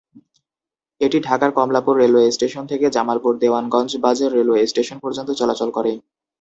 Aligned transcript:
এটি 1.01 1.17
ঢাকার 1.19 1.51
Kamalapur 1.51 1.93
railway 1.97 2.27
station 2.31 2.63
থেকে 2.67 2.85
জামালপুরের 2.95 3.41
দেওয়ানগঞ্জ 3.43 3.91
বাজার 4.05 4.29
রেলওয়ে 4.33 4.63
স্টেশন 4.67 4.97
পর্যন্ত 5.03 5.29
চলাচল 5.39 5.69
করে। 5.77 5.91